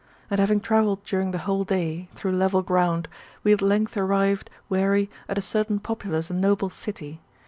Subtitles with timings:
[0.31, 3.07] And having travelled during the whole day, through level ground,
[3.43, 7.21] we at length arrived, weary, at a certain populous and noble city.